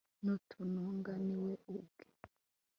[0.23, 2.05] n'utununga ni we ubwe